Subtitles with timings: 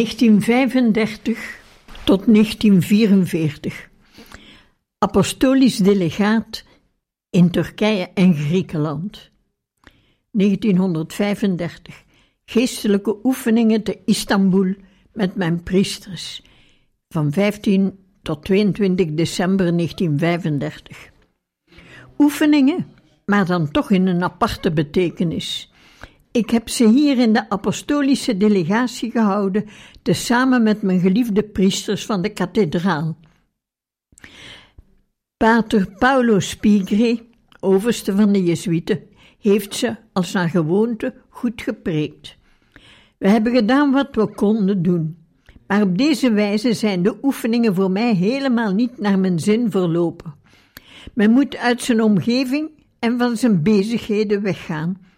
[0.00, 0.06] ...1935
[2.04, 3.90] tot 1944.
[4.98, 6.64] Apostolisch delegaat
[7.30, 9.30] in Turkije en Griekenland.
[10.30, 12.04] 1935.
[12.44, 14.74] Geestelijke oefeningen te Istanbul
[15.12, 16.42] met mijn priesters.
[17.08, 21.10] Van 15 tot 22 december 1935.
[22.18, 22.86] Oefeningen,
[23.24, 25.69] maar dan toch in een aparte betekenis.
[26.32, 29.64] Ik heb ze hier in de apostolische delegatie gehouden,
[30.02, 33.16] tezamen met mijn geliefde priesters van de kathedraal.
[35.36, 37.26] Pater Paulo Spigre,
[37.60, 39.02] overste van de Jezuïeten,
[39.38, 42.36] heeft ze als naar gewoonte goed gepreekt.
[43.18, 45.18] We hebben gedaan wat we konden doen,
[45.66, 50.34] maar op deze wijze zijn de oefeningen voor mij helemaal niet naar mijn zin verlopen.
[51.14, 55.08] Men moet uit zijn omgeving en van zijn bezigheden weggaan.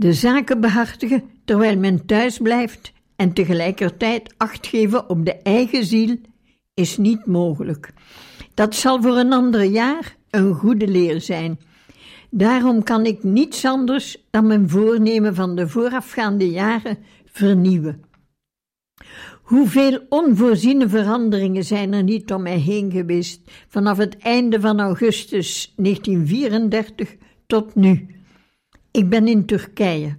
[0.00, 6.16] De zaken behartigen terwijl men thuis blijft en tegelijkertijd acht geven op de eigen ziel
[6.74, 7.92] is niet mogelijk.
[8.54, 11.58] Dat zal voor een ander jaar een goede leer zijn.
[12.30, 18.02] Daarom kan ik niets anders dan mijn voornemen van de voorafgaande jaren vernieuwen.
[19.42, 25.72] Hoeveel onvoorziene veranderingen zijn er niet om mij heen geweest vanaf het einde van augustus
[25.76, 28.19] 1934 tot nu.
[28.90, 30.16] Ik ben in Turkije.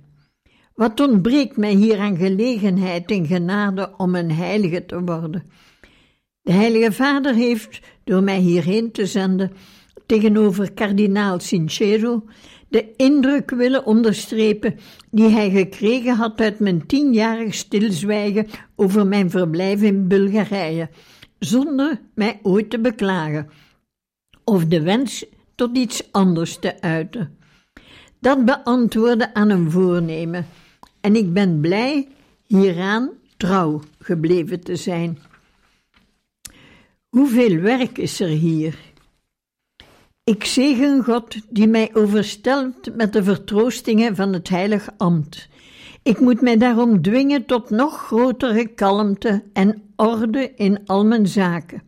[0.75, 5.43] Wat ontbreekt mij hier aan gelegenheid en genade om een heilige te worden?
[6.41, 9.51] De Heilige Vader heeft, door mij hierheen te zenden,
[10.05, 12.23] tegenover kardinaal Sincero
[12.71, 14.75] de indruk willen onderstrepen
[15.09, 20.89] die hij gekregen had uit mijn tienjarig stilzwijgen over mijn verblijf in Bulgarije,
[21.39, 23.49] zonder mij ooit te beklagen,
[24.43, 27.37] of de wens tot iets anders te uiten.
[28.21, 30.47] Dat beantwoordde aan een voornemen,
[30.99, 32.07] en ik ben blij
[32.45, 35.19] hieraan trouw gebleven te zijn.
[37.09, 38.79] Hoeveel werk is er hier?
[40.23, 45.49] Ik zegen God die mij overstelt met de vertroostingen van het heilig ambt.
[46.03, 51.81] Ik moet mij daarom dwingen tot nog grotere kalmte en orde in al mijn zaken.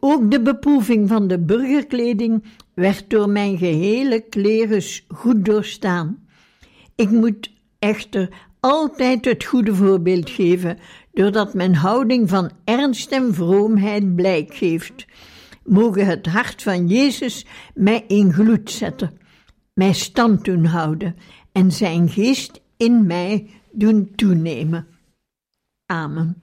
[0.00, 2.44] Ook de beproeving van de burgerkleding
[2.74, 6.26] werd door mijn gehele klerus goed doorstaan.
[6.94, 8.28] Ik moet echter
[8.60, 10.78] altijd het goede voorbeeld geven,
[11.12, 15.06] doordat mijn houding van ernst en vroomheid blijk geeft.
[15.64, 19.18] Mogen het hart van Jezus mij in gloed zetten,
[19.74, 21.16] mij stand doen houden
[21.52, 24.86] en zijn geest in mij doen toenemen.
[25.86, 26.42] Amen.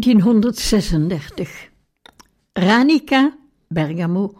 [0.00, 1.70] 1936.
[2.52, 3.36] Ranica,
[3.68, 4.34] Bergamo,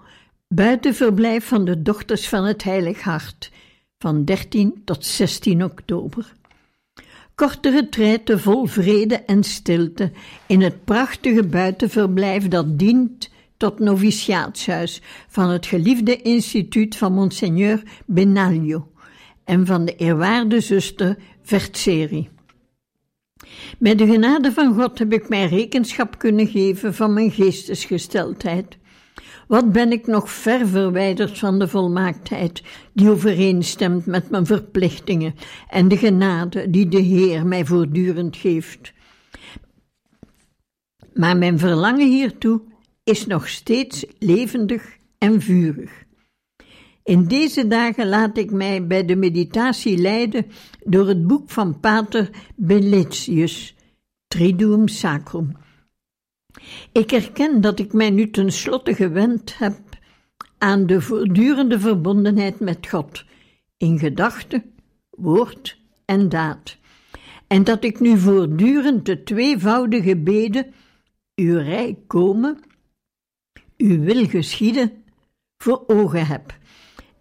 [0.49, 3.51] buitenverblijf van de Dochters van het Heilig Hart,
[3.99, 6.33] van 13 tot 16 oktober.
[7.35, 10.13] Korte retraite vol vrede en stilte
[10.47, 18.89] in het prachtige buitenverblijf dat dient tot noviciaatshuis van het geliefde instituut van Monseigneur Benaglio
[19.45, 22.29] en van de eerwaarde zuster Vertseri.
[23.79, 28.79] Met de genade van God heb ik mij rekenschap kunnen geven van mijn geestesgesteldheid.
[29.49, 32.63] Wat ben ik nog ver verwijderd van de volmaaktheid
[32.93, 35.35] die overeenstemt met mijn verplichtingen
[35.69, 38.93] en de genade die de Heer mij voortdurend geeft.
[41.15, 42.61] Maar mijn verlangen hiertoe
[43.05, 45.91] is nog steeds levendig en vurig.
[47.03, 50.47] In deze dagen laat ik mij bij de meditatie leiden
[50.85, 53.75] door het boek van Pater Beletius,
[54.29, 55.57] Triduum Sacrum.
[56.93, 59.79] Ik erken dat ik mij nu tenslotte gewend heb
[60.59, 63.25] aan de voortdurende verbondenheid met God,
[63.77, 64.63] in gedachte,
[65.11, 66.77] woord en daad,
[67.47, 70.73] en dat ik nu voortdurend de tweevoudige beden,
[71.35, 72.59] uw rijk komen,
[73.77, 75.05] uw wil geschieden,
[75.57, 76.59] voor ogen heb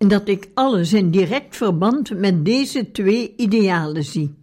[0.08, 4.38] dat ik alles in direct verband met deze twee idealen zie.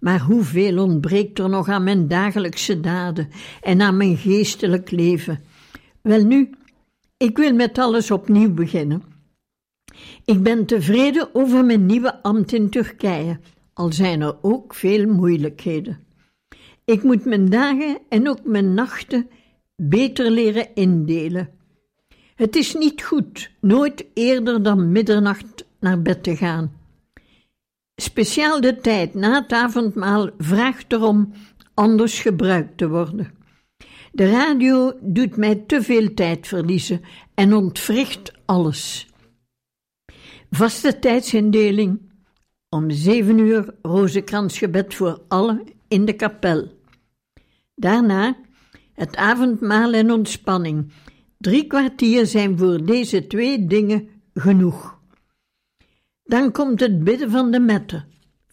[0.00, 3.28] Maar hoeveel ontbreekt er nog aan mijn dagelijkse daden
[3.60, 5.40] en aan mijn geestelijk leven?
[6.02, 6.50] Welnu,
[7.16, 9.02] ik wil met alles opnieuw beginnen.
[10.24, 13.40] Ik ben tevreden over mijn nieuwe ambt in Turkije,
[13.72, 15.98] al zijn er ook veel moeilijkheden.
[16.84, 19.28] Ik moet mijn dagen en ook mijn nachten
[19.76, 21.48] beter leren indelen
[22.42, 26.72] het is niet goed nooit eerder dan middernacht naar bed te gaan.
[27.96, 31.32] Speciaal de tijd na het avondmaal vraagt erom
[31.74, 33.30] anders gebruikt te worden.
[34.12, 37.00] De radio doet mij te veel tijd verliezen
[37.34, 39.08] en ontwricht alles.
[40.50, 42.00] Vaste tijdsindeling.
[42.68, 46.78] Om zeven uur rozenkransgebed voor allen in de kapel.
[47.74, 48.36] Daarna
[48.92, 50.92] het avondmaal en ontspanning
[51.42, 54.98] Drie kwartier zijn voor deze twee dingen genoeg.
[56.24, 58.04] Dan komt het bidden van de metten,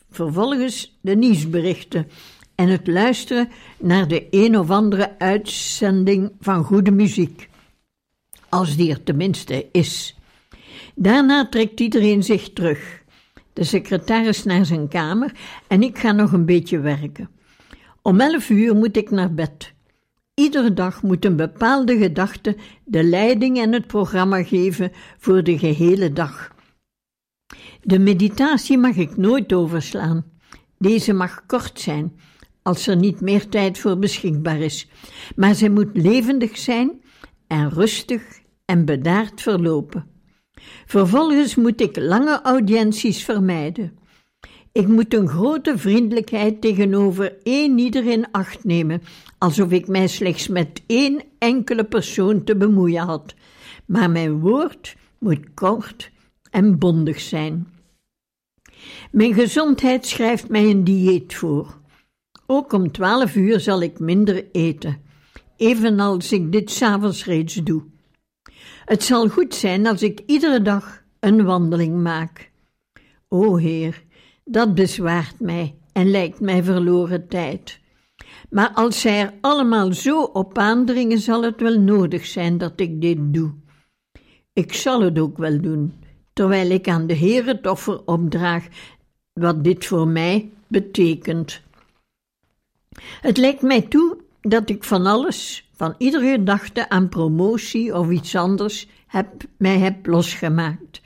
[0.10, 2.08] vervolgens de nieuwsberichten
[2.56, 3.50] en het luisteren
[3.80, 7.50] naar de een of andere uitzending van goede muziek.
[8.50, 10.18] Als die er tenminste is.
[10.96, 13.04] Daarna trekt iedereen zich terug.
[13.54, 15.32] De secretaris naar zijn kamer
[15.68, 17.30] en ik ga nog een beetje werken.
[18.02, 19.74] Om elf uur moet ik naar bed.
[20.40, 22.56] Iedere dag moet een bepaalde gedachte
[22.86, 26.56] de leiding en het programma geven voor de gehele dag.
[27.82, 30.26] De meditatie mag ik nooit overslaan.
[30.78, 32.20] Deze mag kort zijn,
[32.62, 34.88] als er niet meer tijd voor beschikbaar is,
[35.36, 37.02] maar zij moet levendig zijn
[37.48, 38.24] en rustig
[38.66, 40.06] en bedaard verlopen.
[40.86, 43.99] Vervolgens moet ik lange audiënties vermijden.
[44.80, 49.02] Ik moet een grote vriendelijkheid tegenover één ieder in acht nemen,
[49.38, 53.34] alsof ik mij slechts met één enkele persoon te bemoeien had.
[53.86, 56.12] Maar mijn woord moet kort
[56.52, 57.68] en bondig zijn.
[59.12, 61.78] Mijn gezondheid schrijft mij een dieet voor.
[62.46, 65.02] Ook om twaalf uur zal ik minder eten,
[65.58, 67.84] evenals ik dit s'avonds reeds doe.
[68.86, 72.52] Het zal goed zijn als ik iedere dag een wandeling maak.
[73.28, 74.08] O Heer,
[74.52, 77.80] dat bezwaart mij en lijkt mij verloren tijd.
[78.50, 83.02] Maar als zij er allemaal zo op aandringen, zal het wel nodig zijn dat ik
[83.02, 83.54] dit doe.
[84.54, 85.94] Ik zal het ook wel doen,
[86.34, 88.68] terwijl ik aan de Heer het offer opdraag,
[89.34, 91.62] wat dit voor mij betekent.
[93.22, 98.36] Het lijkt mij toe dat ik van alles, van iedere gedachte aan promotie of iets
[98.36, 101.02] anders, heb, mij heb losgemaakt.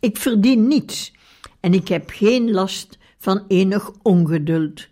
[0.00, 1.12] Ik verdien niets
[1.60, 4.88] en ik heb geen last van enig ongeduld.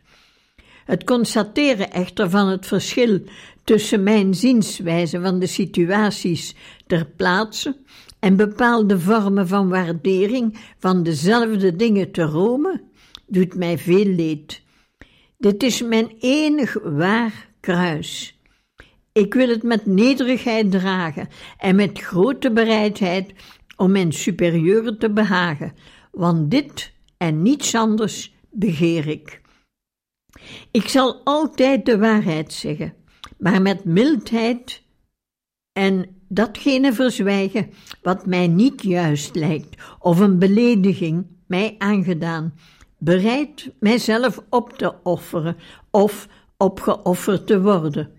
[0.84, 3.20] Het constateren echter van het verschil
[3.64, 6.54] tussen mijn zienswijze van de situaties
[6.87, 7.76] ter plaatse
[8.18, 12.82] en bepaalde vormen van waardering van dezelfde dingen te Rome,
[13.26, 14.62] doet mij veel leed.
[15.38, 18.38] Dit is mijn enig waar kruis.
[19.12, 23.32] Ik wil het met nederigheid dragen en met grote bereidheid
[23.76, 25.72] om mijn superieuren te behagen,
[26.18, 29.40] want dit en niets anders begeer ik.
[30.70, 32.94] Ik zal altijd de waarheid zeggen,
[33.38, 34.82] maar met mildheid
[35.72, 37.70] en datgene verzwijgen
[38.02, 42.54] wat mij niet juist lijkt of een belediging mij aangedaan,
[42.98, 45.56] bereid mijzelf op te offeren
[45.90, 48.10] of opgeofferd te worden.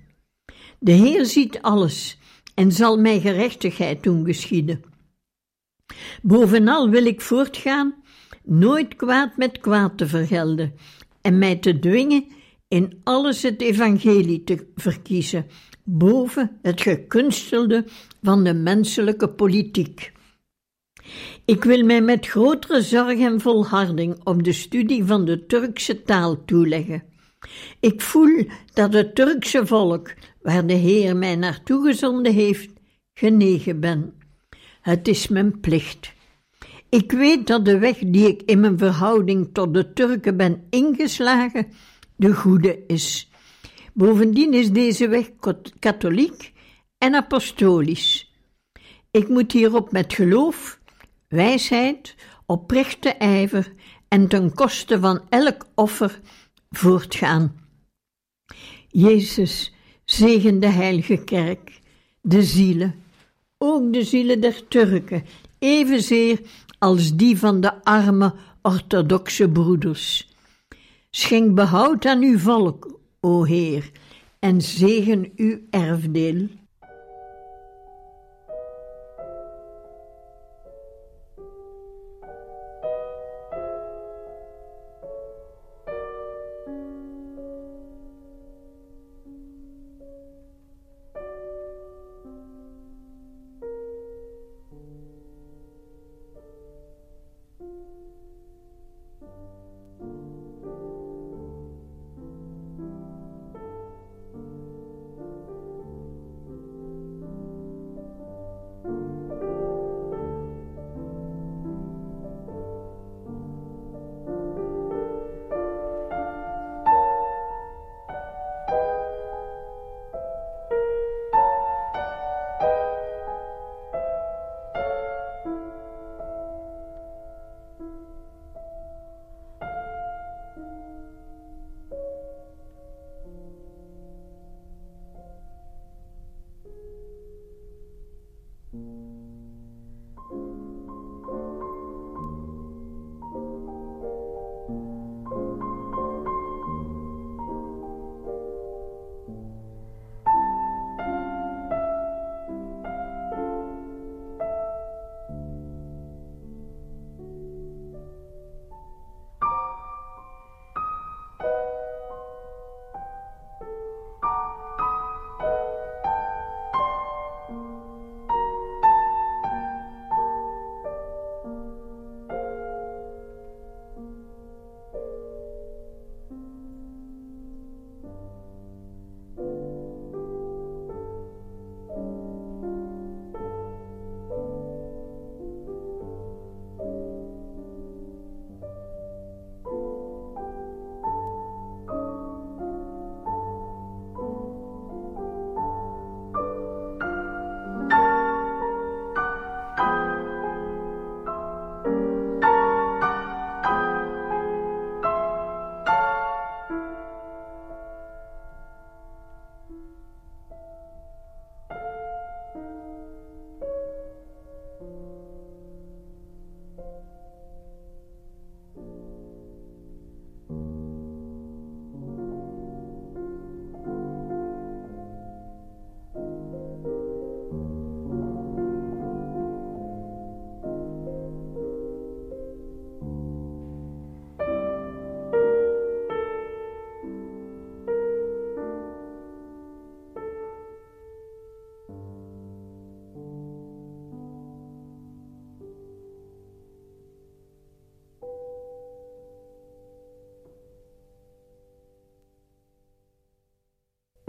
[0.79, 2.19] De Heer ziet alles
[2.55, 4.83] en zal mij gerechtigheid doen geschieden.
[6.22, 7.96] Bovenal wil ik voortgaan,
[8.43, 10.74] nooit kwaad met kwaad te vergelden
[11.22, 12.25] en mij te dwingen
[12.67, 15.46] in alles het evangelie te verkiezen,
[15.84, 17.86] boven het gekunstelde
[18.22, 20.12] van de menselijke politiek.
[21.46, 26.46] Ik wil mij met grotere zorg en volharding op de studie van de Turkse taal
[26.46, 27.03] toeleggen.
[27.79, 32.69] Ik voel dat het Turkse volk, waar de Heer mij naartoe gezonden heeft,
[33.13, 34.18] genegen ben.
[34.89, 36.13] Het is mijn plicht.
[36.89, 41.67] Ik weet dat de weg die ik in mijn verhouding tot de Turken ben ingeslagen,
[42.15, 43.31] de goede is.
[43.93, 45.29] Bovendien is deze weg
[45.79, 46.53] katholiek
[46.98, 48.34] en apostolisch.
[49.12, 50.79] Ik moet hierop met geloof,
[51.27, 52.15] wijsheid,
[52.46, 53.74] oprechte ijver
[54.08, 56.19] en ten koste van elk offer
[56.69, 57.55] voortgaan.
[58.88, 59.74] Jezus
[60.05, 61.79] zegen de heilige kerk,
[62.22, 63.08] de zielen,
[63.61, 65.23] ook de zielen der Turken,
[65.59, 66.39] evenzeer
[66.77, 70.27] als die van de arme orthodoxe broeders.
[71.11, 73.91] Schenk behoud aan uw volk, o Heer,
[74.39, 76.47] en zegen uw erfdeel.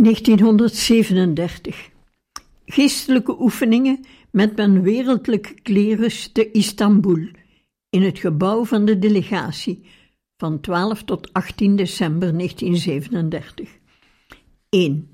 [0.02, 1.90] 1937.
[2.64, 7.28] Geestelijke oefeningen met mijn wereldlijke klerus te Istanbul,
[7.90, 9.82] in het gebouw van de delegatie,
[10.36, 13.78] van 12 tot 18 december 1937.
[14.68, 15.08] 1.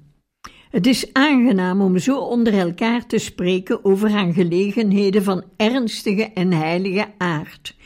[0.70, 7.08] Het is aangenaam om zo onder elkaar te spreken over aangelegenheden van ernstige en heilige
[7.18, 7.76] aard.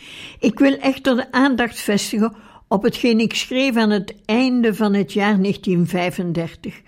[0.40, 2.34] Ik wil echter de aandacht vestigen
[2.72, 6.80] op hetgeen ik schreef aan het einde van het jaar 1935.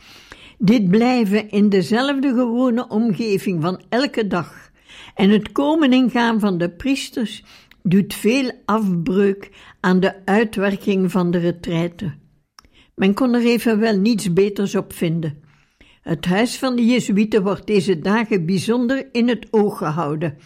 [0.59, 4.71] Dit blijven in dezelfde gewone omgeving van elke dag
[5.15, 7.45] en het komen en gaan van de priesters
[7.83, 12.15] doet veel afbreuk aan de uitwerking van de retraite.
[12.95, 15.43] Men kon er evenwel niets beters op vinden.
[16.03, 20.39] Het huis van de Jezuïeten wordt deze dagen bijzonder in het oog gehouden.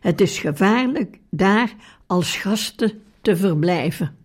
[0.00, 1.74] Het is gevaarlijk daar
[2.06, 4.23] als gasten te verblijven.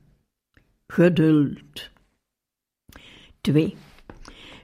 [0.92, 1.90] Geduld.
[3.42, 3.76] 2.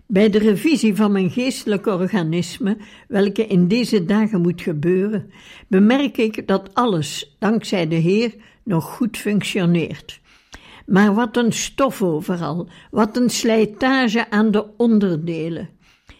[0.07, 2.77] Bij de revisie van mijn geestelijk organisme,
[3.07, 5.31] welke in deze dagen moet gebeuren,
[5.67, 10.21] bemerk ik dat alles, dankzij de Heer, nog goed functioneert.
[10.85, 15.69] Maar wat een stof overal, wat een slijtage aan de onderdelen.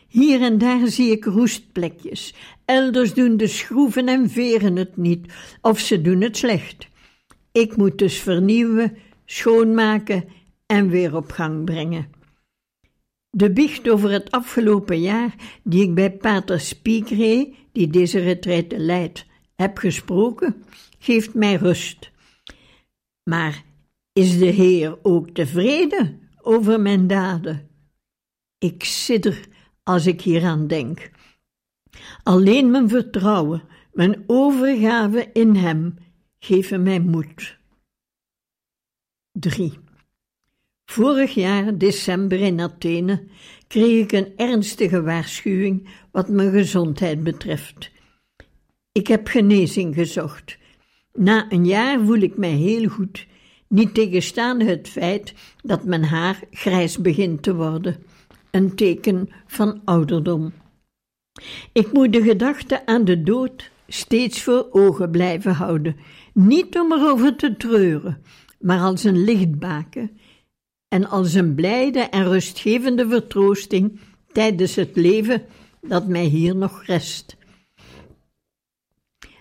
[0.08, 2.34] Hier en daar zie ik roestplekjes,
[2.66, 6.88] elders doen de schroeven en veren het niet, of ze doen het slecht.
[7.52, 10.24] Ik moet dus vernieuwen, schoonmaken
[10.66, 12.10] en weer op gang brengen.
[13.30, 19.26] De biecht over het afgelopen jaar, die ik bij Pater Spiegre, die deze retraite leidt,
[19.56, 20.64] heb gesproken,
[21.00, 22.12] geeft mij rust.
[23.24, 23.64] Maar
[24.14, 27.70] is de Heer ook tevreden over mijn daden?
[28.58, 29.48] Ik sidder
[29.84, 31.12] als ik hieraan denk.
[32.24, 33.64] Alleen mijn vertrouwen,
[33.94, 35.96] mijn overgave in Hem
[36.40, 37.55] geven mij moed.
[39.40, 39.74] 3.
[40.86, 43.24] Vorig jaar, december in Athene,
[43.68, 47.92] kreeg ik een ernstige waarschuwing wat mijn gezondheid betreft.
[48.92, 50.58] Ik heb genezing gezocht.
[51.14, 53.28] Na een jaar voel ik mij heel goed,
[53.68, 58.04] niet tegenstaande het feit dat mijn haar grijs begint te worden,
[58.52, 60.54] een teken van ouderdom.
[61.72, 65.98] Ik moet de gedachte aan de dood steeds voor ogen blijven houden,
[66.34, 68.22] niet om erover te treuren,
[68.66, 70.18] maar als een lichtbaken
[70.88, 74.00] en als een blijde en rustgevende vertroosting
[74.32, 75.46] tijdens het leven
[75.82, 77.38] dat mij hier nog rest.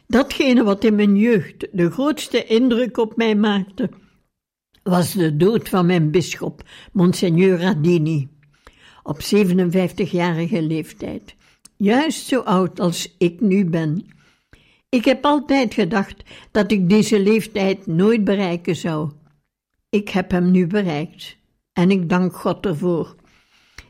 [0.06, 3.90] Datgene wat in mijn jeugd de grootste indruk op mij maakte,
[4.82, 6.62] was de dood van mijn bisschop,
[6.92, 8.28] Monseigneur Radini,
[9.02, 11.34] op 57-jarige leeftijd,
[11.76, 14.06] juist zo oud als ik nu ben.
[14.94, 19.10] Ik heb altijd gedacht dat ik deze leeftijd nooit bereiken zou.
[19.88, 21.36] Ik heb hem nu bereikt
[21.72, 23.14] en ik dank God ervoor.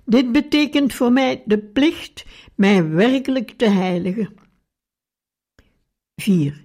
[0.04, 4.34] Dit betekent voor mij de plicht mij werkelijk te heiligen.
[6.16, 6.64] 4.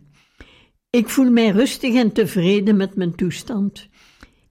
[0.90, 3.90] Ik voel mij rustig en tevreden met mijn toestand.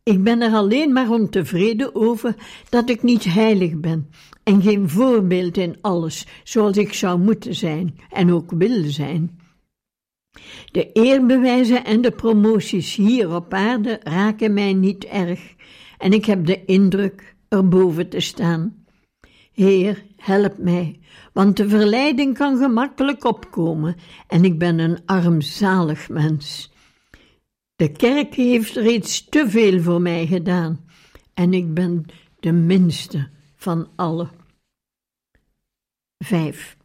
[0.02, 2.34] Ik ben er alleen maar ontevreden over
[2.68, 4.10] dat ik niet heilig ben
[4.42, 9.37] en geen voorbeeld in alles zoals ik zou moeten zijn en ook wil zijn.
[10.70, 15.54] De eerbewijzen en de promoties hier op aarde raken mij niet erg
[15.98, 18.84] en ik heb de indruk erboven te staan.
[19.52, 21.00] Heer, help mij,
[21.32, 23.96] want de verleiding kan gemakkelijk opkomen
[24.26, 26.72] en ik ben een armzalig mens.
[27.76, 30.84] De kerk heeft reeds te veel voor mij gedaan
[31.34, 32.04] en ik ben
[32.40, 34.30] de minste van allen.
[36.18, 36.76] 5.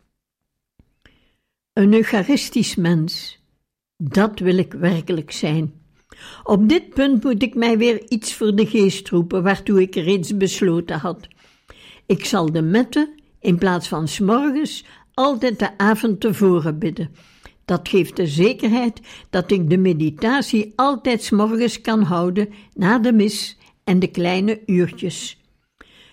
[1.73, 3.42] Een eucharistisch mens,
[3.97, 5.73] dat wil ik werkelijk zijn.
[6.43, 10.37] Op dit punt moet ik mij weer iets voor de geest roepen, waartoe ik reeds
[10.37, 11.27] besloten had.
[12.05, 17.11] Ik zal de mette, in plaats van s'morgens, altijd de avond tevoren bidden.
[17.65, 23.57] Dat geeft de zekerheid dat ik de meditatie altijd s'morgens kan houden na de mis
[23.83, 25.41] en de kleine uurtjes.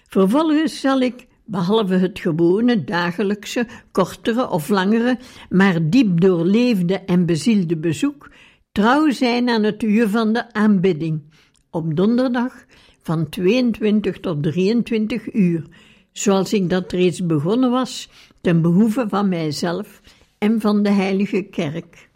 [0.09, 7.77] Vervolgens zal ik, behalve het gewone, dagelijkse, kortere of langere, maar diep doorleefde en bezielde
[7.77, 8.31] bezoek,
[8.73, 11.23] trouw zijn aan het uur van de aanbidding,
[11.71, 12.65] op donderdag
[13.03, 15.67] van 22 tot 23 uur,
[16.13, 18.09] zoals ik dat reeds begonnen was,
[18.41, 20.01] ten behoeve van mijzelf
[20.39, 22.09] en van de Heilige Kerk.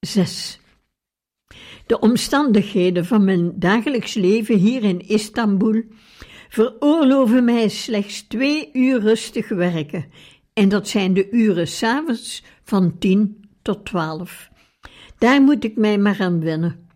[0.00, 0.60] 6.
[1.86, 5.82] De omstandigheden van mijn dagelijks leven hier in Istanbul
[6.54, 10.06] veroorloven mij slechts twee uur rustig werken,
[10.52, 14.50] en dat zijn de uren s'avonds van tien tot twaalf.
[15.18, 16.88] Daar moet ik mij maar aan wennen.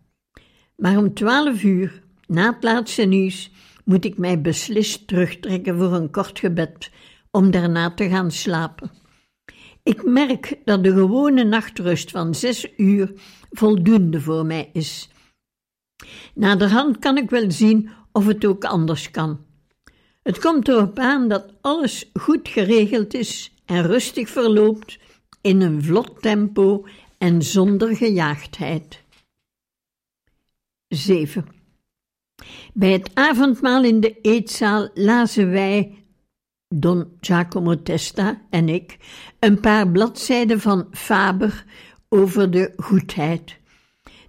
[0.76, 3.50] Maar om twaalf uur, na het laatste nieuws,
[3.84, 6.90] moet ik mij beslist terugtrekken voor een kort gebed,
[7.30, 8.90] om daarna te gaan slapen.
[9.82, 13.12] Ik merk dat de gewone nachtrust van zes uur
[13.50, 15.08] voldoende voor mij is.
[16.34, 19.46] Naderhand kan ik wel zien of het ook anders kan.
[20.28, 24.98] Het komt erop aan dat alles goed geregeld is en rustig verloopt
[25.40, 26.86] in een vlot tempo
[27.18, 29.02] en zonder gejaagdheid.
[30.88, 31.46] 7.
[32.74, 36.04] Bij het avondmaal in de eetzaal lazen wij,
[36.74, 38.96] Don Giacomo Testa en ik,
[39.38, 41.64] een paar bladzijden van Faber
[42.08, 43.58] over de goedheid.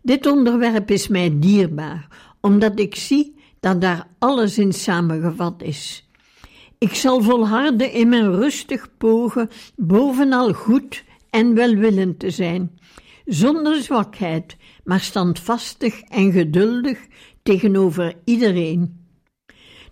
[0.02, 2.08] Dit onderwerp is mij dierbaar,
[2.42, 6.10] omdat ik zie dat daar alles in samengevat is.
[6.78, 12.80] Ik zal volharden in mijn rustig pogen bovenal goed en welwillend te zijn,
[13.26, 17.08] zonder zwakheid, maar standvastig en geduldig
[17.44, 19.08] tegenover iedereen.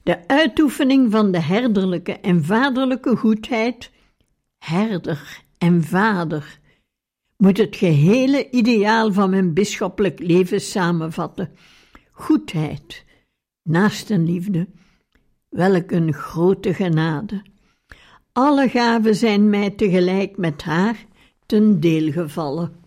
[0.04, 3.92] De uitoefening van de herderlijke en vaderlijke goedheid,
[4.58, 6.60] herder en vader,
[7.38, 11.52] moet het gehele ideaal van mijn bisschoppelijk leven samenvatten.
[12.12, 13.06] Goedheid,
[13.68, 14.68] naastenliefde,
[15.50, 17.42] welk een grote genade.
[18.32, 21.06] Alle gaven zijn mij tegelijk met haar
[21.46, 22.87] ten deel gevallen.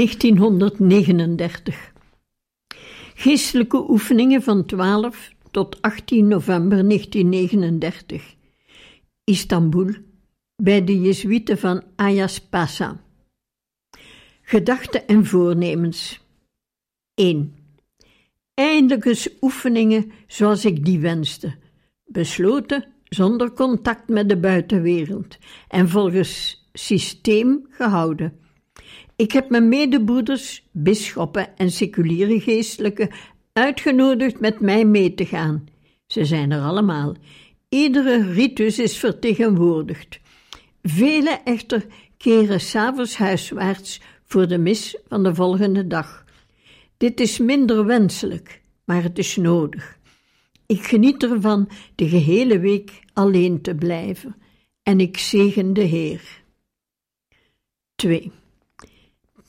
[0.00, 1.92] 1939.
[3.14, 8.34] Geestelijke oefeningen van 12 tot 18 november 1939.
[9.24, 9.94] Istanbul,
[10.56, 13.00] bij de Jezuïeten van Ayaspasa.
[14.42, 16.20] Gedachten en voornemens.
[17.14, 17.54] 1.
[18.54, 21.54] Eindelijk eens oefeningen zoals ik die wenste,
[22.04, 28.38] besloten zonder contact met de buitenwereld en volgens systeem gehouden.
[29.20, 33.10] Ik heb mijn medebroeders, bisschoppen en seculiere geestelijken
[33.52, 35.66] uitgenodigd met mij mee te gaan.
[36.06, 37.14] Ze zijn er allemaal.
[37.68, 40.20] Iedere ritus is vertegenwoordigd.
[40.82, 46.24] Velen echter keren s'avonds huiswaarts voor de mis van de volgende dag.
[46.96, 49.98] Dit is minder wenselijk, maar het is nodig.
[50.66, 54.36] Ik geniet ervan de gehele week alleen te blijven
[54.82, 56.42] en ik zegen de Heer.
[57.94, 58.32] 2.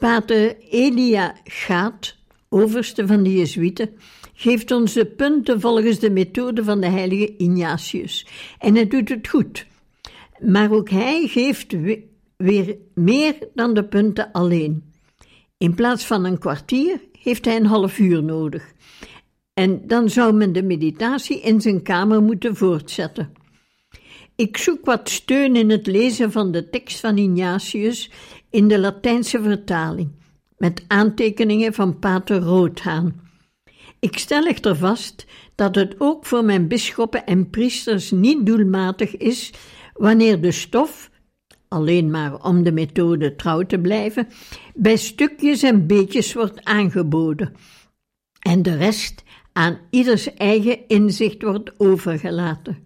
[0.01, 2.15] Pater Elia Gaat,
[2.49, 3.89] overste van de Jezuïeten,
[4.33, 8.27] geeft ons de punten volgens de methode van de heilige Ignatius.
[8.59, 9.65] En hij doet het goed.
[10.39, 11.75] Maar ook hij geeft
[12.37, 14.93] weer meer dan de punten alleen.
[15.57, 18.71] In plaats van een kwartier heeft hij een half uur nodig.
[19.53, 23.33] En dan zou men de meditatie in zijn kamer moeten voortzetten.
[24.35, 28.11] Ik zoek wat steun in het lezen van de tekst van Ignatius
[28.51, 30.19] in de Latijnse vertaling.
[30.57, 33.21] met aantekeningen van Pater Roodhaan.
[33.99, 39.53] Ik stel echter vast dat het ook voor mijn bisschoppen en priesters niet doelmatig is
[39.93, 41.11] wanneer de stof,
[41.67, 44.27] alleen maar om de methode trouw te blijven,
[44.75, 47.53] bij stukjes en beetjes wordt aangeboden
[48.39, 52.77] en de rest aan ieders eigen inzicht wordt overgelaten.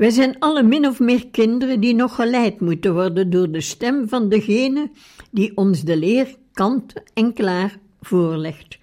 [0.00, 4.08] Wij zijn alle min of meer kinderen die nog geleid moeten worden door de stem
[4.08, 4.90] van degene
[5.30, 8.78] die ons de leer kant en klaar voorlegt.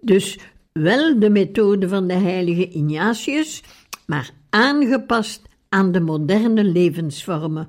[0.00, 0.38] Dus
[0.72, 3.62] wel de methode van de heilige Ignatius,
[4.06, 7.68] maar aangepast aan de moderne levensvormen.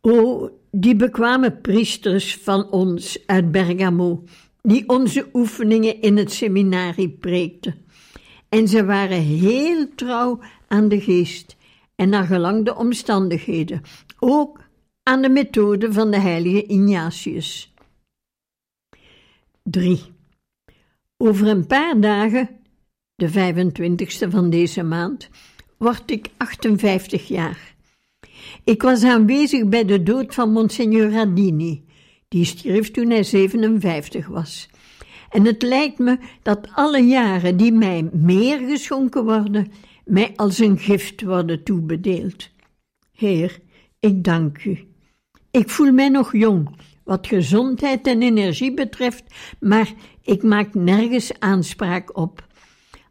[0.00, 4.24] O, die bekwame priesters van ons uit Bergamo,
[4.60, 7.74] die onze oefeningen in het seminarie preekten.
[8.48, 10.40] En ze waren heel trouw
[10.72, 11.56] aan de geest
[11.94, 13.82] en naar gelang de omstandigheden,
[14.18, 14.60] ook
[15.02, 17.74] aan de methode van de heilige Ignatius.
[19.62, 20.00] 3.
[21.16, 22.48] Over een paar dagen,
[23.14, 25.28] de 25ste van deze maand,
[25.76, 27.74] word ik 58 jaar.
[28.64, 31.84] Ik was aanwezig bij de dood van Monsignor Radini,
[32.28, 34.68] die stierf toen hij 57 was.
[35.30, 39.72] En het lijkt me dat alle jaren die mij meer geschonken worden,
[40.04, 42.50] mij als een gift worden toebedeeld.
[43.12, 43.60] Heer,
[44.00, 44.86] ik dank u.
[45.50, 49.24] Ik voel mij nog jong, wat gezondheid en energie betreft,
[49.60, 52.46] maar ik maak nergens aanspraak op.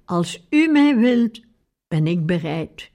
[0.06, 1.41] Als u mij wilt,
[1.88, 2.91] ben ik bereid.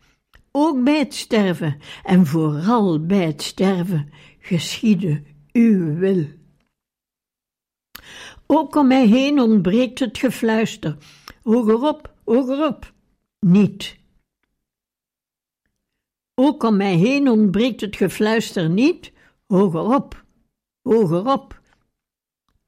[0.50, 6.26] Ook bij het sterven, en vooral bij het sterven, geschiede uw wil.
[8.46, 10.96] Ook om mij heen ontbreekt het gefluister.
[11.42, 12.94] Hogerop, hogerop.
[13.46, 13.96] Niet.
[16.34, 19.12] Ook om mij heen ontbreekt het gefluister niet.
[19.46, 20.24] Hogerop,
[20.82, 21.60] hogerop.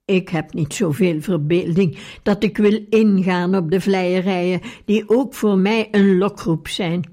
[0.05, 5.59] Ik heb niet zoveel verbeelding dat ik wil ingaan op de vleierijen, die ook voor
[5.59, 7.13] mij een lokroep zijn.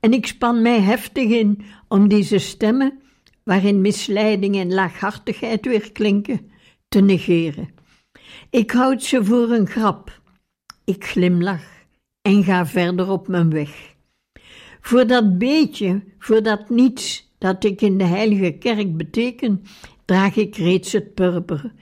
[0.00, 3.00] En ik span mij heftig in om deze stemmen,
[3.42, 6.50] waarin misleiding en laaghartigheid weer klinken,
[6.88, 7.74] te negeren.
[8.50, 10.20] Ik houd ze voor een grap.
[10.84, 11.79] Ik glimlach
[12.22, 13.94] en ga verder op mijn weg.
[14.80, 19.62] Voor dat beetje, voor dat niets dat ik in de heilige kerk beteken,
[20.04, 21.72] draag ik reeds het purper.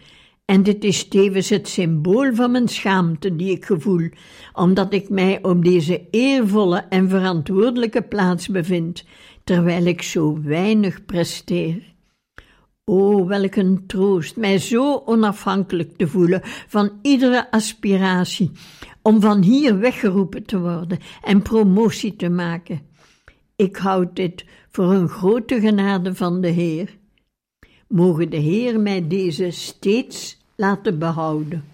[0.44, 4.08] En dit is tevens het symbool van mijn schaamte die ik gevoel,
[4.52, 9.04] omdat ik mij op deze eervolle en verantwoordelijke plaats bevind,
[9.44, 11.94] terwijl ik zo weinig presteer.
[12.84, 18.50] O, welk een troost mij zo onafhankelijk te voelen van iedere aspiratie,
[19.08, 22.80] om van hier weggeroepen te worden en promotie te maken.
[23.56, 26.96] Ik houd dit voor een grote genade van de Heer.
[27.86, 31.64] Mogen de Heer mij deze steeds laten behouden.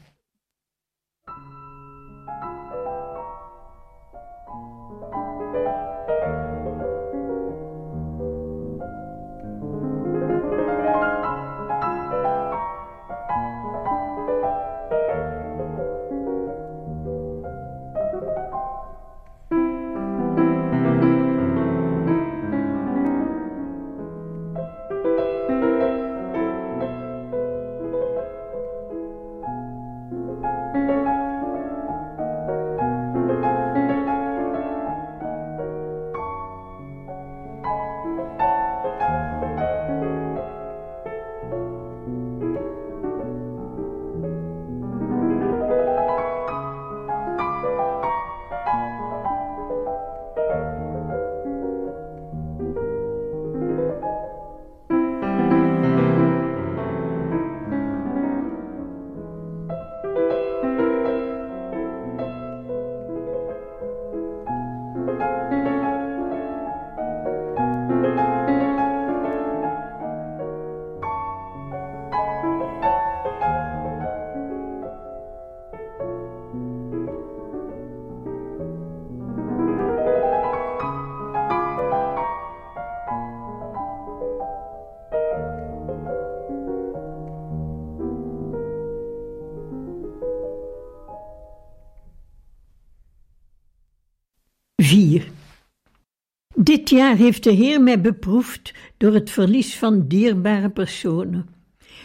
[96.84, 101.48] Dit jaar heeft de Heer mij beproefd door het verlies van dierbare personen.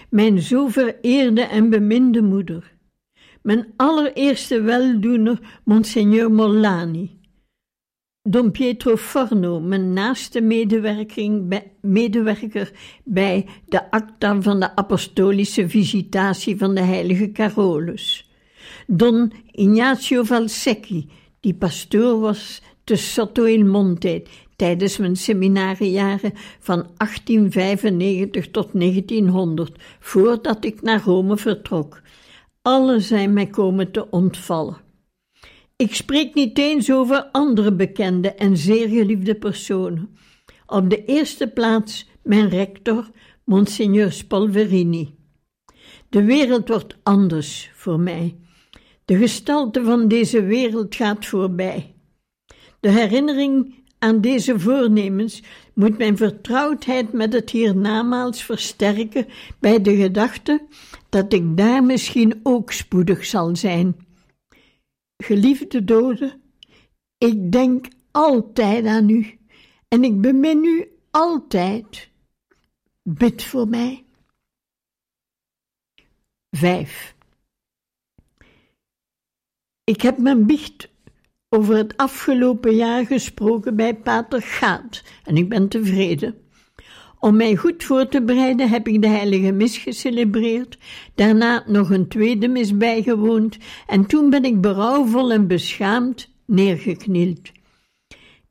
[0.09, 2.73] Mijn zo vereerde en beminde moeder.
[3.41, 7.19] Mijn allereerste weldoener, Monseigneur Mollani.
[8.21, 10.41] Don Pietro Forno, mijn naaste
[11.81, 12.71] medewerker
[13.03, 18.31] bij de acta van de apostolische visitatie van de heilige Carolus.
[18.87, 24.23] Don Ignazio Valsecchi, die pastoor was te Sotto il Monte
[24.59, 32.01] tijdens mijn seminariejaren van 1895 tot 1900, voordat ik naar Rome vertrok.
[32.61, 34.77] Alle zijn mij komen te ontvallen.
[35.75, 40.17] Ik spreek niet eens over andere bekende en zeer geliefde personen.
[40.65, 43.09] Op de eerste plaats mijn rector,
[43.45, 45.15] Monsignor Spolverini.
[46.09, 48.39] De wereld wordt anders voor mij.
[49.05, 51.93] De gestalte van deze wereld gaat voorbij.
[52.79, 59.27] De herinnering aan deze voornemens moet mijn vertrouwdheid met het hiernamaals versterken
[59.59, 60.67] bij de gedachte
[61.09, 64.07] dat ik daar misschien ook spoedig zal zijn.
[65.17, 66.41] Geliefde doden,
[67.17, 69.39] ik denk altijd aan u
[69.87, 72.09] en ik bemin u altijd.
[73.03, 74.05] Bid voor mij.
[76.51, 77.15] 5.
[79.83, 80.89] Ik heb mijn biecht
[81.49, 86.35] over het afgelopen jaar gesproken bij Pater Gaat en ik ben tevreden.
[87.19, 90.77] Om mij goed voor te bereiden heb ik de heilige mis gecelebreerd,
[91.15, 93.57] daarna nog een tweede mis bijgewoond
[93.87, 97.51] en toen ben ik berouwvol en beschaamd neergeknield.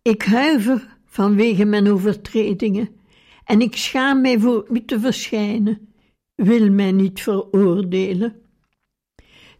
[0.02, 2.88] Ik huiver vanwege mijn overtredingen
[3.44, 5.88] en ik schaam mij voor u te verschijnen,
[6.34, 8.47] wil mij niet veroordelen.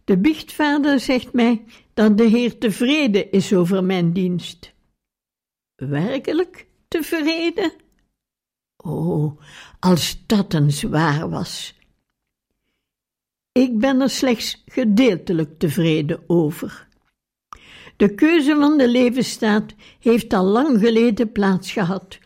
[0.09, 4.73] De biechtvader zegt mij dat de Heer tevreden is over mijn dienst.
[5.75, 7.71] Werkelijk tevreden?
[8.77, 9.41] Oh,
[9.79, 11.79] als dat eens waar was.
[13.51, 16.87] Ik ben er slechts gedeeltelijk tevreden over.
[17.97, 22.19] De keuze van de levensstaat heeft al lang geleden plaats gehad.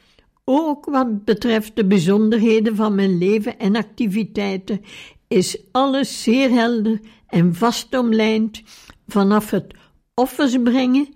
[0.44, 4.82] Ook wat betreft de bijzonderheden van mijn leven en activiteiten
[5.28, 7.00] is alles zeer helder
[7.34, 8.62] en vast omlijnd
[9.08, 9.74] vanaf het
[10.14, 11.08] offers brengen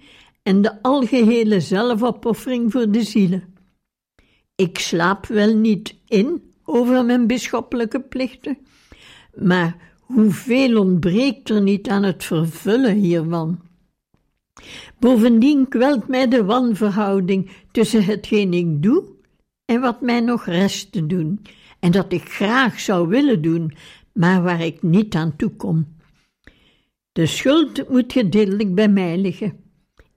[0.44, 3.44] en de algehele zelfopoffering voor de zielen.
[4.56, 8.58] Ik slaap wel niet in over mijn bisschoppelijke plichten,
[9.36, 13.60] maar hoeveel ontbreekt er niet aan het vervullen hiervan?
[15.00, 19.04] Bovendien kwelt mij de wanverhouding tussen hetgeen ik doe
[19.66, 21.42] en wat mij nog rest te doen,
[21.80, 23.74] en dat ik graag zou willen doen,
[24.14, 25.96] maar waar ik niet aan toe kom.
[27.18, 29.60] De schuld moet gedeeltelijk bij mij liggen.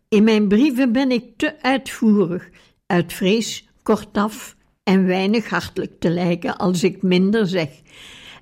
[0.08, 2.50] In mijn brieven ben ik te uitvoerig,
[2.86, 7.68] uit vrees kortaf en weinig hartelijk te lijken als ik minder zeg,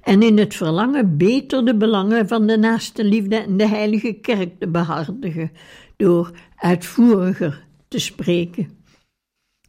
[0.03, 4.59] en in het verlangen beter de belangen van de naaste liefde en de heilige kerk
[4.59, 5.51] te behartigen,
[5.97, 8.71] door uitvoeriger te spreken.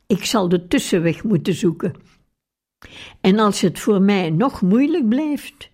[0.08, 1.93] Ik zal de tussenweg moeten zoeken.
[3.21, 5.69] En als het voor mij nog moeilijk blijft,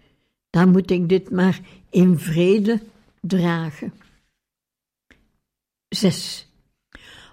[0.50, 2.82] dan moet ik dit maar in vrede
[3.28, 3.94] dragen.
[5.90, 6.50] 6.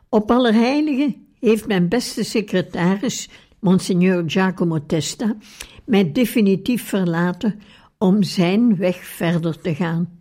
[0.09, 3.29] Op Allerheiligen heeft mijn beste secretaris,
[3.61, 5.37] Monsignor Giacomo Testa,
[5.85, 7.61] mij definitief verlaten
[7.99, 10.21] om zijn weg verder te gaan.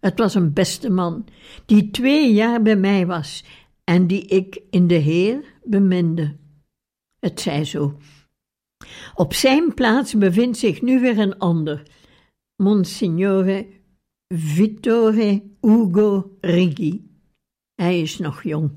[0.00, 1.26] Het was een beste man,
[1.66, 3.44] die twee jaar bij mij was
[3.84, 6.36] en die ik in de Heer beminde.
[7.20, 7.98] Het zij zo.
[9.14, 11.82] Op zijn plaats bevindt zich nu weer een ander,
[12.56, 13.66] Monsignore
[14.28, 17.04] Vittore Ugo Righi.
[17.74, 18.70] Hij is nog jong.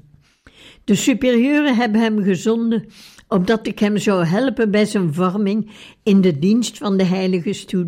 [0.83, 2.85] De superieuren hebben hem gezonden
[3.27, 5.71] opdat ik hem zou helpen bij zijn vorming
[6.03, 7.87] in de dienst van de Heilige Stoel.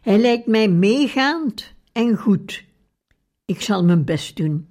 [0.00, 2.64] Hij lijkt mij meegaand en goed.
[3.44, 4.68] Ik zal mijn best doen.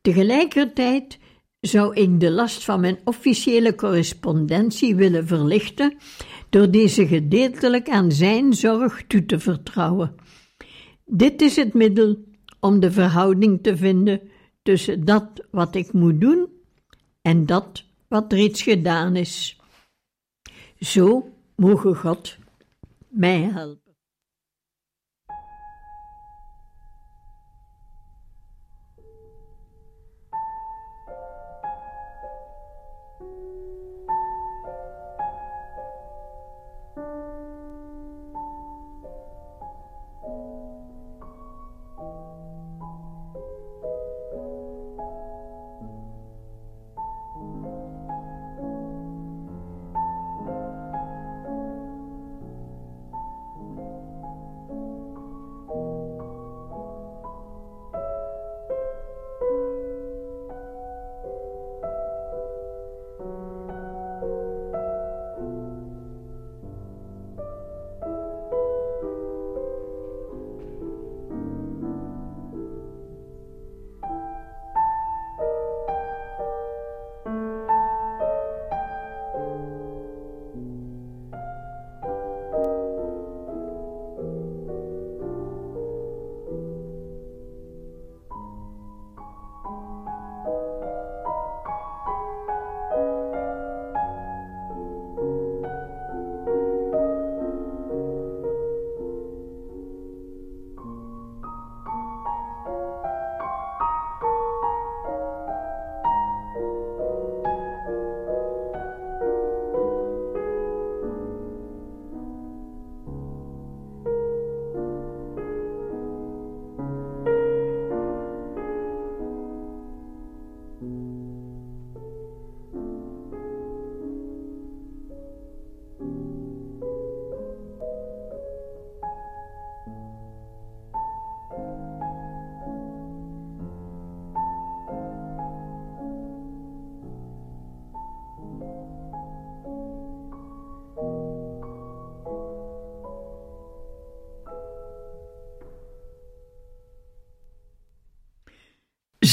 [0.00, 1.18] Tegelijkertijd
[1.60, 5.96] zou ik de last van mijn officiële correspondentie willen verlichten
[6.50, 10.14] door deze gedeeltelijk aan zijn zorg toe te vertrouwen.
[11.12, 12.24] Dit is het middel
[12.60, 14.20] om de verhouding te vinden
[14.62, 16.48] tussen dat wat ik moet doen
[17.22, 19.60] en dat wat reeds gedaan is.
[20.78, 22.38] Zo mogen God
[23.08, 23.89] mij helpen.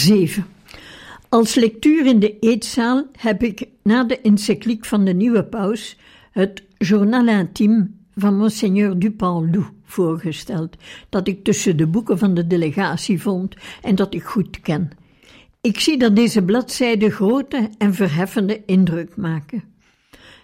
[0.08, 0.45] 7.
[1.30, 5.97] Als lectuur in de eetzaal heb ik na de encycliek van de nieuwe paus
[6.32, 10.78] het Journal intime van Monseigneur Dupont-Loup voorgesteld,
[11.10, 14.89] dat ik tussen de boeken van de delegatie vond en dat ik goed ken.
[15.62, 19.64] Ik zie dat deze bladzijden grote en verheffende indruk maken.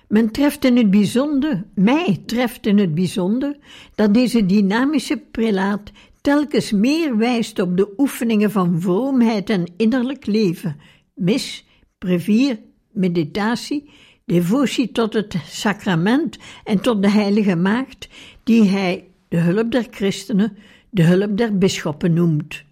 [0.08, 3.58] Men treft in het bijzonder, mij treft in het bijzonder,
[3.96, 5.92] dat deze dynamische prelaat
[6.24, 10.80] telkens meer wijst op de oefeningen van vroomheid en innerlijk leven,
[11.14, 11.66] mis,
[11.98, 12.60] brevier,
[12.92, 13.90] meditatie,
[14.26, 18.08] devotie tot het sacrament en tot de heilige maagd,
[18.44, 20.58] die hij de hulp der christenen,
[20.90, 22.64] de hulp der bisschoppen noemt.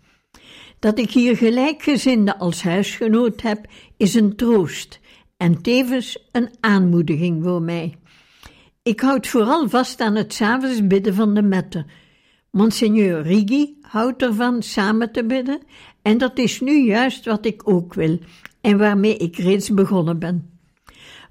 [0.79, 3.65] Dat ik hier gelijkgezinde als huisgenoot heb,
[3.97, 4.99] is een troost
[5.37, 7.95] en tevens een aanmoediging voor mij.
[8.83, 11.85] Ik houd vooral vast aan het s'avonds bidden van de metten.
[12.51, 15.61] Monseigneur Rigi houdt ervan samen te bidden,
[16.01, 18.19] en dat is nu juist wat ik ook wil,
[18.61, 20.49] en waarmee ik reeds begonnen ben.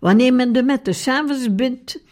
[0.00, 2.02] Wanneer men de metten s'avonds bidt,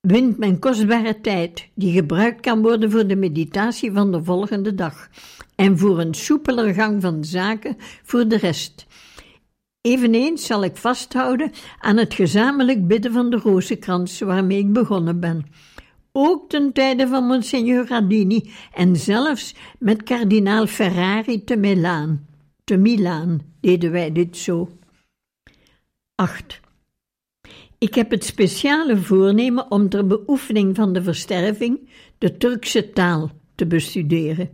[0.00, 5.08] wint men kostbare tijd, die gebruikt kan worden voor de meditatie van de volgende dag
[5.54, 8.86] en voor een soepeler gang van zaken voor de rest.
[9.80, 15.46] Eveneens zal ik vasthouden aan het gezamenlijk bidden van de rozenkrans waarmee ik begonnen ben.
[16.16, 22.26] Ook ten tijde van Monsignor Radini en zelfs met kardinaal Ferrari te Milaan.
[22.64, 24.68] Te Milaan deden wij dit zo.
[26.14, 26.60] 8.
[27.78, 31.88] Ik heb het speciale voornemen om ter beoefening van de versterving
[32.18, 34.50] de Turkse taal te bestuderen.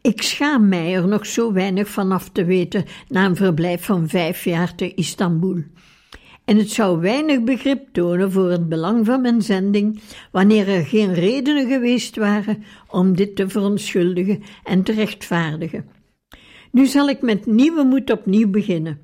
[0.00, 4.08] Ik schaam mij er nog zo weinig van af te weten na een verblijf van
[4.08, 5.62] vijf jaar te Istanbul.
[6.44, 11.14] En het zou weinig begrip tonen voor het belang van mijn zending wanneer er geen
[11.14, 15.88] redenen geweest waren om dit te verontschuldigen en te rechtvaardigen.
[16.70, 18.98] Nu zal ik met nieuwe moed opnieuw beginnen.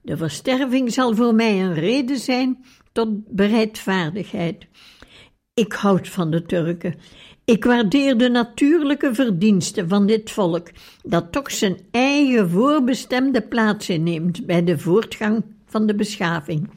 [0.00, 4.66] De versterving zal voor mij een reden zijn tot bereidvaardigheid.
[5.54, 6.94] Ik houd van de Turken.
[7.44, 10.70] Ik waardeer de natuurlijke verdiensten van dit volk,
[11.02, 16.70] dat toch zijn eigen voorbestemde plaats inneemt bij de voortgang van de beschaving.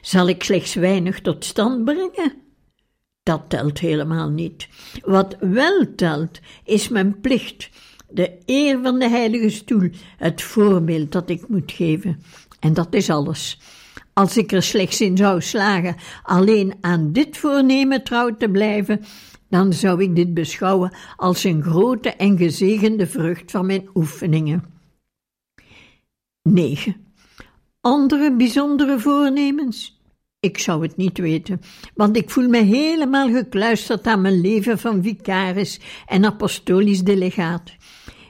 [0.00, 2.32] Zal ik slechts weinig tot stand brengen?
[3.22, 4.68] Dat telt helemaal niet.
[5.04, 7.70] Wat wel telt, is mijn plicht,
[8.08, 12.22] de eer van de heilige stoel, het voorbeeld dat ik moet geven.
[12.60, 13.60] En dat is alles.
[14.12, 19.00] Als ik er slechts in zou slagen alleen aan dit voornemen trouw te blijven,
[19.48, 24.64] dan zou ik dit beschouwen als een grote en gezegende vrucht van mijn oefeningen.
[26.42, 27.07] 9.
[27.80, 30.00] Andere bijzondere voornemens?
[30.40, 31.60] Ik zou het niet weten,
[31.94, 37.76] want ik voel me helemaal gekluisterd aan mijn leven van vicaris en apostolisch delegaat.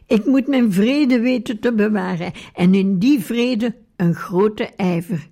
[0.06, 5.28] Ik moet mijn vrede weten te bewaren en in die vrede een grote ijver.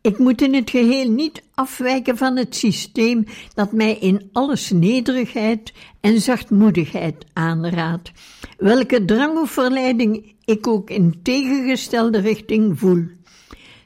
[0.00, 5.72] Ik moet in het geheel niet afwijken van het systeem dat mij in alles nederigheid
[6.00, 8.12] en zachtmoedigheid aanraadt,
[8.58, 13.16] welke drang of verleiding ik ook in tegengestelde richting voel.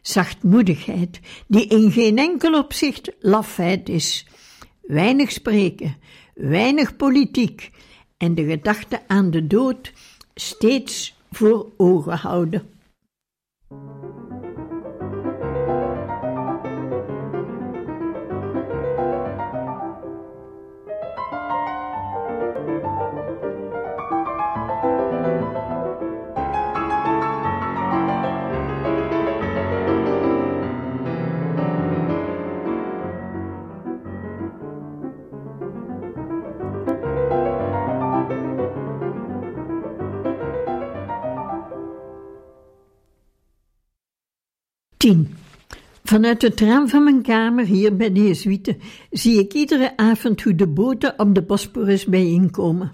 [0.02, 4.26] Zachtmoedigheid, die in geen enkel opzicht lafheid is,
[4.82, 5.96] weinig spreken,
[6.34, 7.70] weinig politiek
[8.16, 9.92] en de gedachte aan de dood
[10.34, 12.70] steeds voor ogen houden.
[45.02, 45.36] 10.
[46.04, 48.80] Vanuit het raam van mijn kamer hier bij de Jesuiten
[49.10, 52.92] zie ik iedere avond hoe de boten op de Bosporus bijeenkomen.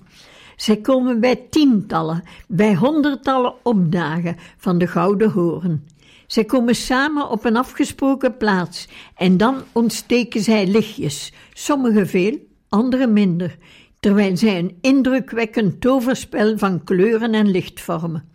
[0.56, 5.86] Zij komen bij tientallen, bij honderdtallen opdagen van de Gouden Horen.
[6.26, 12.38] Zij komen samen op een afgesproken plaats en dan ontsteken zij lichtjes, sommige veel,
[12.68, 13.56] andere minder,
[14.00, 18.28] terwijl zij een indrukwekkend toverspel van kleuren en licht vormen.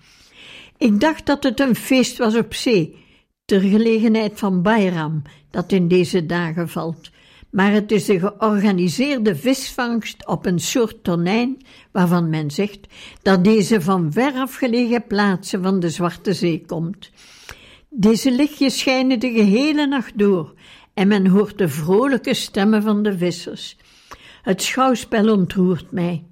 [0.77, 3.01] Ik dacht dat het een feest was op zee,
[3.45, 7.11] ter gelegenheid van Bayram, dat in deze dagen valt.
[7.49, 11.57] Maar het is de georganiseerde visvangst op een soort tonijn,
[11.91, 12.79] waarvan men zegt
[13.21, 17.09] dat deze van ver afgelegen plaatsen van de Zwarte Zee komt.
[17.89, 20.53] Deze lichtjes schijnen de gehele nacht door
[20.93, 23.77] en men hoort de vrolijke stemmen van de vissers.
[24.41, 26.23] Het schouwspel ontroert mij.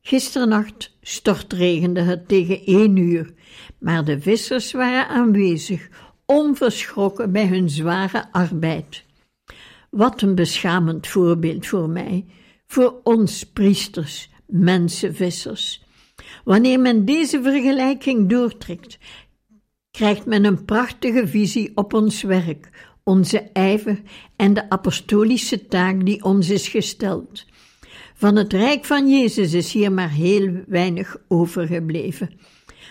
[0.00, 3.32] Gisternacht stortregende het tegen één uur,
[3.78, 5.88] maar de vissers waren aanwezig,
[6.26, 9.04] onverschrokken bij hun zware arbeid.
[9.90, 12.26] Wat een beschamend voorbeeld voor mij,
[12.66, 15.84] voor ons priesters, mensenvissers.
[16.44, 18.98] Wanneer men deze vergelijking doortrekt,
[19.90, 22.70] krijgt men een prachtige visie op ons werk,
[23.02, 24.02] onze ijver
[24.36, 27.44] en de apostolische taak die ons is gesteld.
[28.14, 32.30] Van het rijk van Jezus is hier maar heel weinig overgebleven.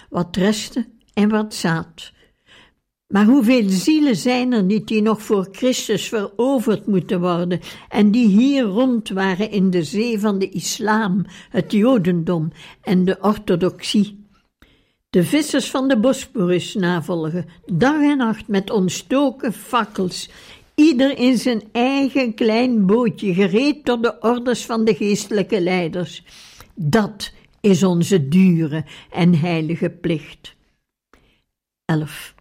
[0.09, 2.11] Wat restte en wat zaad.
[3.13, 7.59] Maar hoeveel zielen zijn er niet die nog voor Christus veroverd moeten worden
[7.89, 12.51] en die hier rond waren in de zee van de islam, het jodendom
[12.81, 14.25] en de orthodoxie?
[15.09, 20.29] De vissers van de Bosporus navolgen, dag en nacht met ontstoken fakkels,
[20.75, 26.23] ieder in zijn eigen klein bootje, gereed tot de orders van de geestelijke leiders.
[26.75, 30.55] Dat is onze dure en heilige plicht.
[31.85, 32.32] 11.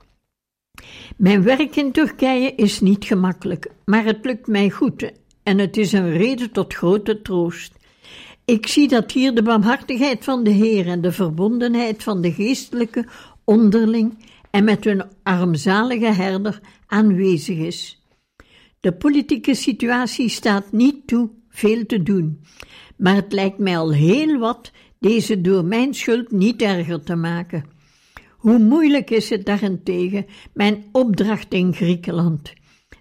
[1.16, 5.12] Mijn werk in Turkije is niet gemakkelijk, maar het lukt mij goed
[5.42, 7.72] en het is een reden tot grote troost.
[8.44, 13.06] Ik zie dat hier de barmhartigheid van de Heer en de verbondenheid van de geestelijke
[13.44, 18.02] onderling en met hun armzalige herder aanwezig is.
[18.80, 22.40] De politieke situatie staat niet toe veel te doen,
[22.96, 27.71] maar het lijkt mij al heel wat deze door mijn schuld niet erger te maken.
[28.42, 32.52] Hoe moeilijk is het daarentegen, mijn opdracht in Griekenland.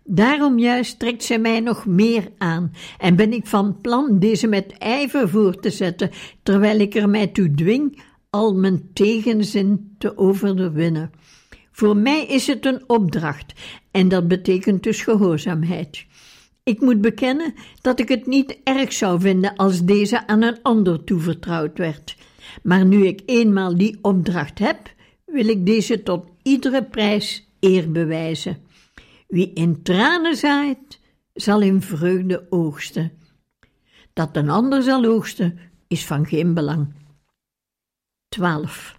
[0.03, 4.77] Daarom juist trekt zij mij nog meer aan en ben ik van plan deze met
[4.77, 6.09] ijver voor te zetten,
[6.43, 11.11] terwijl ik er mij toe dwing al mijn tegenzin te overwinnen.
[11.71, 13.53] Voor mij is het een opdracht
[13.91, 16.05] en dat betekent dus gehoorzaamheid.
[16.63, 21.03] Ik moet bekennen dat ik het niet erg zou vinden als deze aan een ander
[21.03, 22.15] toevertrouwd werd.
[22.63, 24.77] Maar nu ik eenmaal die opdracht heb,
[25.31, 28.57] wil ik deze tot iedere prijs eer bewijzen.
[29.27, 30.99] Wie in tranen zaait,
[31.33, 33.11] zal in vreugde oogsten.
[34.13, 36.93] Dat een ander zal oogsten, is van geen belang.
[38.29, 38.97] 12.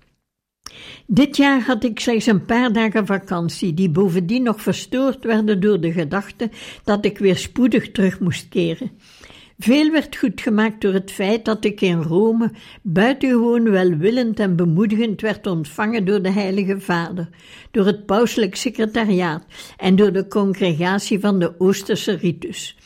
[1.07, 5.81] Dit jaar had ik slechts een paar dagen vakantie, die bovendien nog verstoord werden door
[5.81, 6.51] de gedachte
[6.85, 8.91] dat ik weer spoedig terug moest keren.
[9.59, 12.51] Veel werd goed gemaakt door het feit dat ik in Rome
[12.83, 17.29] buitengewoon welwillend en bemoedigend werd ontvangen door de Heilige Vader,
[17.71, 19.45] door het pauselijk secretariaat
[19.77, 22.77] en door de congregatie van de Oosterse ritus.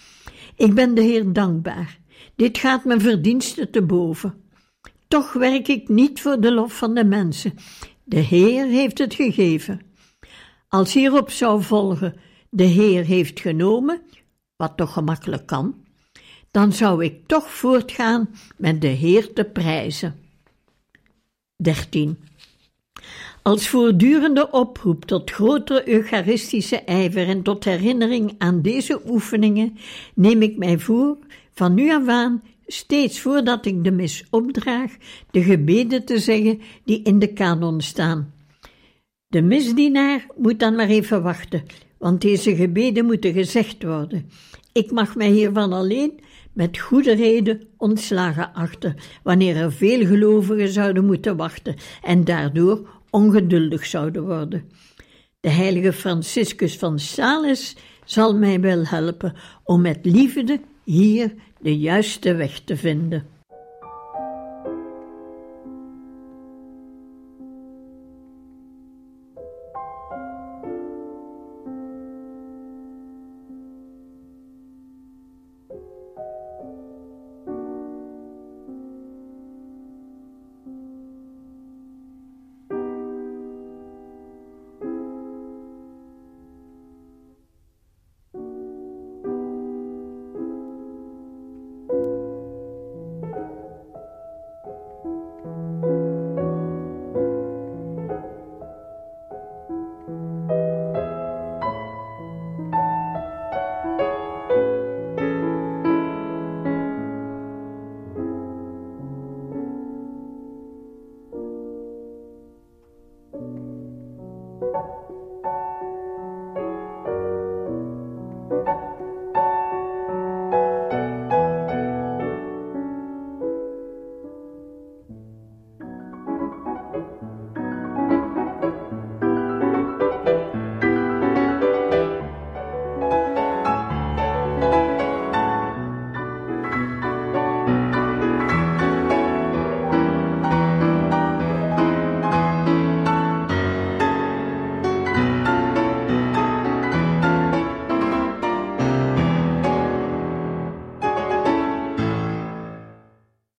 [0.57, 1.99] Ik ben de Heer dankbaar.
[2.37, 4.35] Dit gaat mijn verdiensten te boven.
[5.09, 7.55] Toch werk ik niet voor de lof van de mensen.
[8.05, 9.81] De Heer heeft het gegeven.
[10.69, 12.15] Als hierop zou volgen,
[12.51, 14.03] de Heer heeft genomen,
[14.57, 15.86] wat toch gemakkelijk kan,
[16.57, 20.15] dan zou ik toch voortgaan met de Heer te prijzen.
[21.57, 22.19] 13.
[23.43, 29.77] Als voortdurende oproep tot grotere eucharistische ijver en tot herinnering aan deze oefeningen
[30.15, 31.17] neem ik mij voor
[31.53, 34.93] van nu af aan steeds voordat ik de mis opdraag
[35.31, 38.33] de gebeden te zeggen die in de kanon staan.
[39.27, 41.63] De misdienaar moet dan maar even wachten,
[41.99, 44.31] want deze gebeden moeten gezegd worden.
[44.73, 46.25] Ik mag mij hiervan alleen
[46.57, 53.87] met goede reden ontslagen achter, wanneer er veel gelovigen zouden moeten wachten en daardoor ongeduldig
[53.87, 54.71] zouden worden.
[55.41, 59.35] De heilige Franciscus van Sales zal mij wel helpen
[59.65, 63.36] om met liefde hier de juiste weg te vinden.